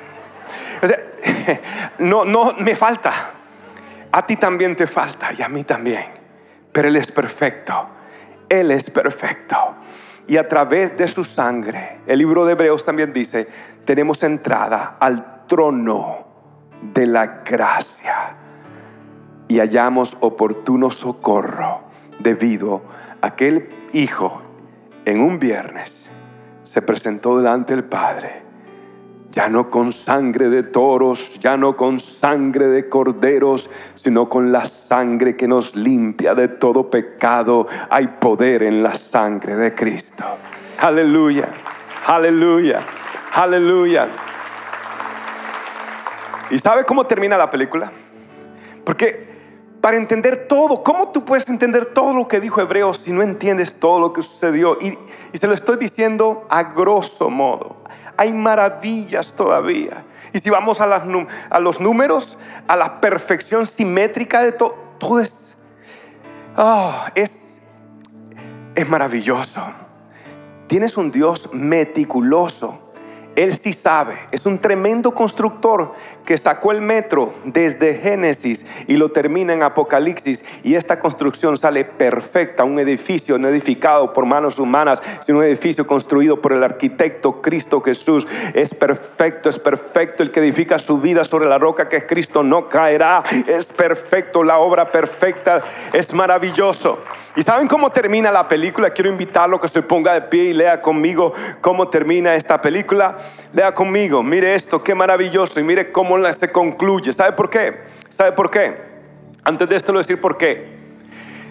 [1.98, 3.12] No, no, me falta.
[4.12, 6.04] A ti también te falta y a mí también.
[6.72, 7.88] Pero Él es perfecto.
[8.48, 9.56] Él es perfecto.
[10.26, 13.48] Y a través de su sangre, el libro de Hebreos también dice,
[13.84, 16.26] tenemos entrada al trono
[16.82, 18.36] de la gracia
[19.48, 21.80] y hallamos oportuno socorro
[22.18, 22.82] debido
[23.22, 24.42] a que el Hijo
[25.06, 26.10] en un viernes
[26.62, 28.42] se presentó delante del Padre,
[29.32, 34.64] ya no con sangre de toros, ya no con sangre de corderos, sino con la
[34.64, 37.66] sangre que nos limpia de todo pecado.
[37.90, 40.24] Hay poder en la sangre de Cristo.
[40.78, 41.48] Aleluya,
[42.06, 42.80] aleluya,
[43.34, 44.08] aleluya.
[46.50, 47.92] ¿Y sabe cómo termina la película?
[48.84, 49.28] Porque
[49.80, 50.82] para entender todo.
[50.82, 54.22] ¿Cómo tú puedes entender todo lo que dijo Hebreos si no entiendes todo lo que
[54.22, 54.76] sucedió?
[54.80, 54.98] Y,
[55.36, 57.76] se lo estoy diciendo a grosso modo.
[58.18, 60.04] Hay maravillas todavía.
[60.32, 60.86] Y si vamos a,
[61.60, 65.22] los números, a la perfección simétrica de todo, todo
[66.56, 67.60] oh, es,
[68.74, 69.62] es maravilloso.
[70.66, 72.87] Tienes un Dios meticuloso
[73.38, 74.18] él sí sabe.
[74.32, 75.92] Es un tremendo constructor
[76.24, 80.44] que sacó el metro desde Génesis y lo termina en Apocalipsis.
[80.64, 82.64] Y esta construcción sale perfecta.
[82.64, 87.80] Un edificio no edificado por manos humanas, sino un edificio construido por el arquitecto Cristo
[87.80, 88.26] Jesús.
[88.54, 90.24] Es perfecto, es perfecto.
[90.24, 93.22] El que edifica su vida sobre la roca que es Cristo no caerá.
[93.46, 94.42] Es perfecto.
[94.42, 96.98] La obra perfecta es maravilloso.
[97.36, 98.90] ¿Y saben cómo termina la película?
[98.90, 103.16] Quiero invitarlo a que se ponga de pie y lea conmigo cómo termina esta película.
[103.52, 107.12] Lea conmigo, mire esto, qué maravilloso y mire cómo se concluye.
[107.12, 107.74] ¿Sabe por qué?
[108.10, 108.76] ¿Sabe por qué?
[109.44, 110.78] Antes de esto lo decir por qué.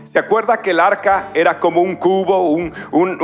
[0.03, 2.73] ¿Se acuerda que el arca era como un cubo, un,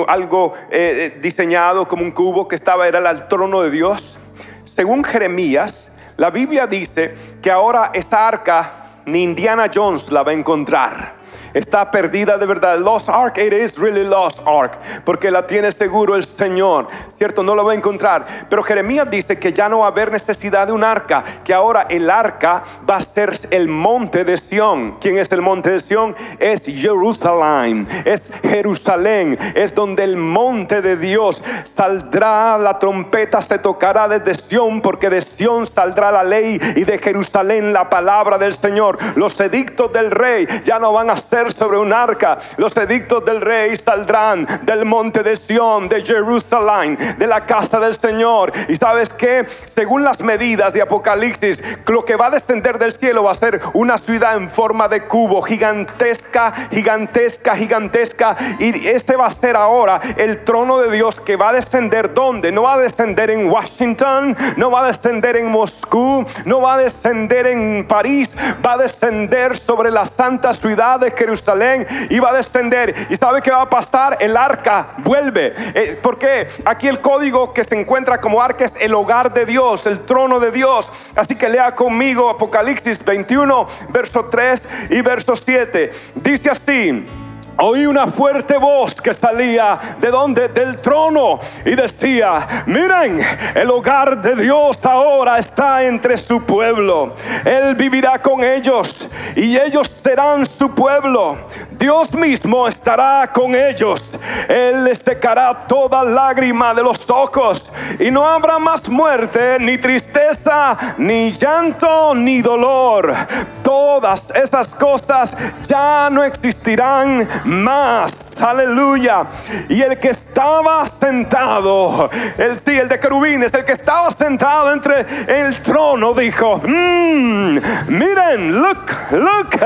[0.08, 4.18] algo eh, eh, diseñado como un cubo que estaba, era el trono de Dios?
[4.66, 8.72] Según Jeremías, la Biblia dice que ahora esa arca
[9.06, 11.23] ni Indiana Jones la va a encontrar
[11.54, 12.78] está perdida de verdad.
[12.80, 17.44] Lost Ark, it is really lost Ark, porque la tiene seguro el Señor, ¿cierto?
[17.44, 18.26] No lo va a encontrar.
[18.50, 21.88] Pero Jeremías dice que ya no va a haber necesidad de un arca, que ahora
[21.90, 24.98] el arca va a ser el monte de Sión.
[25.00, 26.16] ¿Quién es el monte de Sión?
[26.40, 34.08] Es Jerusalén, es Jerusalén, es donde el monte de Dios saldrá, la trompeta se tocará
[34.08, 38.98] desde Sión, porque de Sión saldrá la ley y de Jerusalén la palabra del Señor.
[39.16, 42.38] Los edictos del rey ya no van a ser sobre un arca.
[42.58, 47.96] Los edictos del rey saldrán del monte de Sión, de Jerusalén, de la casa del
[47.96, 48.52] Señor.
[48.70, 53.24] Y sabes que, según las medidas de Apocalipsis, lo que va a descender del cielo
[53.24, 58.36] va a ser una ciudad en forma de cubo, gigantesca, gigantesca, gigantesca.
[58.60, 62.52] Y este va a ser ahora el trono de Dios que va a descender donde?
[62.52, 66.78] No va a descender en Washington, no va a descender en Moscú, no va a
[66.78, 73.08] descender en París, va a descender sobre la santa ciudad de Jerusalén iba a descender.
[73.10, 74.18] ¿Y sabe qué va a pasar?
[74.20, 75.54] El arca vuelve.
[75.74, 79.88] Eh, porque aquí el código que se encuentra como arca es el hogar de Dios,
[79.88, 80.92] el trono de Dios.
[81.16, 85.92] Así que lea conmigo Apocalipsis 21, verso 3 y verso 7.
[86.16, 87.23] Dice así.
[87.58, 93.20] Oí una fuerte voz que salía de donde del trono y decía, miren,
[93.54, 97.14] el hogar de Dios ahora está entre su pueblo.
[97.46, 101.38] Él vivirá con ellos y ellos serán su pueblo.
[101.72, 104.02] Dios mismo estará con ellos.
[104.50, 110.96] Él le secará toda lágrima de los ojos y no habrá más muerte, ni tristeza,
[110.98, 113.14] ni llanto, ni dolor.
[113.62, 115.36] Todas esas cosas
[115.68, 118.42] ya no existirán más.
[118.42, 119.26] Aleluya.
[119.70, 125.06] Y el que estaba sentado, el sí, el de querubines, el que estaba sentado entre
[125.28, 129.64] el trono, dijo: mm, Miren, look, look,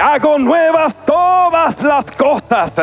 [0.00, 2.74] hago nuevas todas las cosas.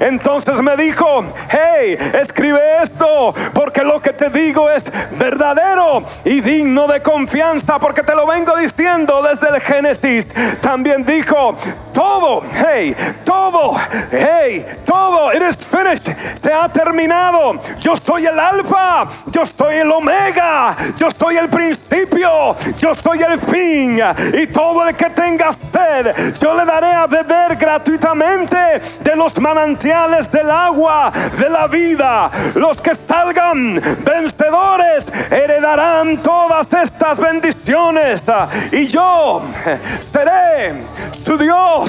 [0.00, 4.84] Entonces me dijo: Hey, escribe esto, porque lo que te digo es
[5.18, 10.32] verdadero y digno de confianza, porque te lo vengo diciendo desde el Génesis.
[10.60, 11.56] También dijo:
[11.96, 12.94] Todo, hey,
[13.24, 13.74] todo,
[14.10, 16.04] hey, todo, it is finished,
[16.38, 17.58] se ha terminado.
[17.80, 23.40] Yo soy el alfa, yo soy el omega, yo soy el principio, yo soy el
[23.40, 23.98] fin.
[24.34, 30.30] Y todo el que tenga sed, yo le daré a beber gratuitamente de los manantiales
[30.30, 32.30] del agua de la vida.
[32.56, 38.22] Los que salgan vencedores heredarán todas estas bendiciones.
[38.70, 39.40] Y yo
[40.12, 40.84] seré
[41.24, 41.85] su Dios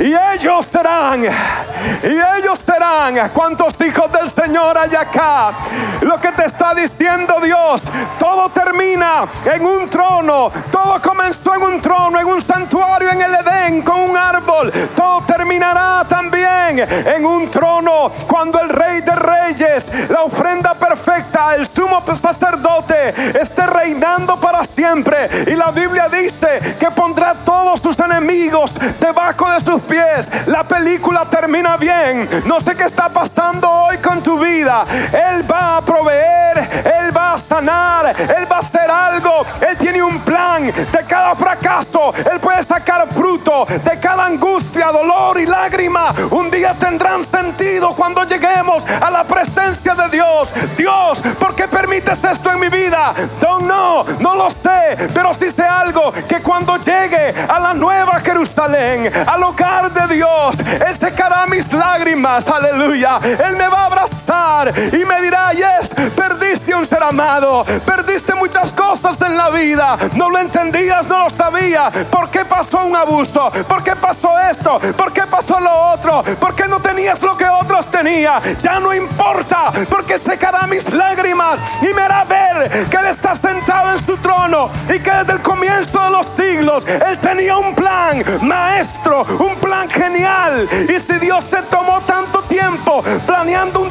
[0.00, 3.30] y ellos serán, y ellos serán.
[3.30, 5.52] ¿Cuántos hijos del Señor hay acá?
[6.00, 7.82] Lo que te está diciendo Dios,
[8.18, 13.34] todo termina en un trono, todo comenzó en un trono, en un santuario en el
[13.34, 19.86] Edén con un árbol, todo terminará también en un trono cuando el Rey de Reyes,
[20.08, 25.28] la ofrenda perfecta, el sumo sacerdote esté reinando para siempre.
[25.46, 30.28] Y la Biblia dice que pondrá todos sus enemigos debajo de sus pies.
[30.46, 32.28] La película termina bien.
[32.44, 34.84] No sé qué está pasando hoy con tu vida.
[35.12, 39.44] Él va a proveer, Él va a sanar, Él va a hacer algo.
[39.60, 42.12] Él tiene un plan de cada fracaso.
[42.30, 46.12] Él puede sacar fruto de cada angustia, dolor y lágrima.
[46.30, 50.52] Un día tendrán sentido cuando lleguemos a la presencia de Dios.
[50.76, 53.14] Dios, ¿por qué permites esto en mi vida?
[53.40, 58.20] Don't know, no lo sé, pero sí sé algo que cuando llegue a la nueva
[58.20, 63.18] Jerusalén, al hogar de Dios, Él secará mis lágrimas, aleluya.
[63.22, 68.72] Él me va a abrazar y me dirá, yes, perdiste un ser amado, perdiste muchas
[68.72, 71.92] cosas en la vida, no lo entendías, no lo sabías.
[72.10, 73.50] ¿Por qué pasó un abuso?
[73.68, 74.78] ¿Por qué pasó esto?
[74.96, 76.22] ¿Por qué pasó lo otro?
[76.22, 78.42] ¿Por qué no tenías lo que otros tenían?
[78.62, 83.54] Ya no importa, porque secará mis lágrimas y me hará ver que Él está sentado
[83.54, 83.73] en
[84.18, 89.56] trono y que desde el comienzo de los siglos Él tenía un plan maestro, un
[89.56, 90.68] plan genial.
[90.88, 93.90] Y si Dios se tomó tanto tiempo planeando un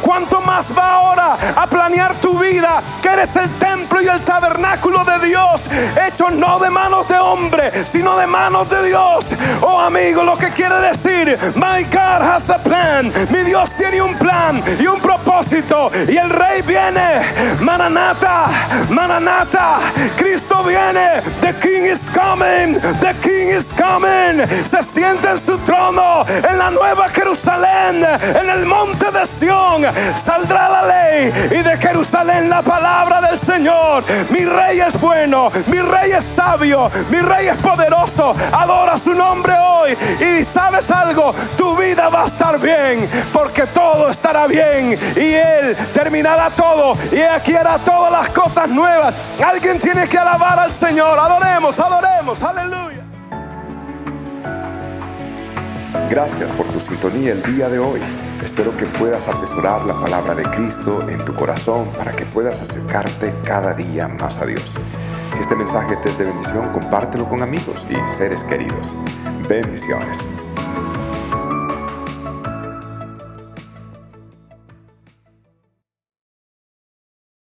[0.00, 2.82] ¿cuánto más va ahora a planear tu vida?
[3.02, 5.62] Que eres el templo y el tabernáculo de Dios,
[6.06, 9.24] hecho no de manos de hombre, sino de manos de Dios.
[9.60, 13.12] Oh amigo, lo que quiere decir, my God has a plan.
[13.30, 15.90] Mi Dios tiene un plan y un propósito.
[16.08, 17.22] Y el rey viene.
[17.60, 18.46] Mananata,
[18.88, 19.78] Mananata.
[20.16, 21.22] Cristo viene.
[21.40, 24.44] The King is The King is coming.
[24.68, 29.84] Se siente en su trono en la nueva Jerusalén, en el monte de Sión.
[30.24, 34.02] Saldrá la ley y de Jerusalén la palabra del Señor.
[34.30, 38.34] Mi rey es bueno, mi rey es sabio, mi rey es poderoso.
[38.52, 39.96] Adora su nombre hoy.
[40.18, 44.96] Y sabes algo, tu vida va a estar bien, porque todo estará bien.
[45.16, 46.96] Y Él terminará todo.
[47.10, 49.14] Y aquí hará todas las cosas nuevas.
[49.44, 51.18] Alguien tiene que alabar al Señor.
[51.18, 52.40] Adoremos, adoremos.
[52.42, 53.02] Aleluya.
[56.08, 58.00] Gracias por tu sintonía el día de hoy.
[58.44, 63.34] Espero que puedas atesorar la palabra de Cristo en tu corazón para que puedas acercarte
[63.44, 64.64] cada día más a Dios.
[65.34, 68.86] Si este mensaje te es de bendición, compártelo con amigos y seres queridos.
[69.48, 70.18] Bendiciones.